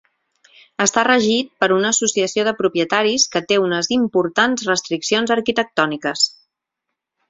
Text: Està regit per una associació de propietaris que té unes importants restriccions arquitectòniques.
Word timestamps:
Està 0.85 1.03
regit 1.07 1.51
per 1.65 1.69
una 1.75 1.91
associació 1.97 2.47
de 2.49 2.55
propietaris 2.63 3.29
que 3.37 3.45
té 3.53 3.61
unes 3.69 3.93
importants 4.01 4.69
restriccions 4.75 5.39
arquitectòniques. 5.41 6.31